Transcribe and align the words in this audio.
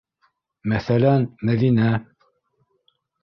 Мәҫәлән, 0.71 1.27
Мәҙинә. 1.49 1.91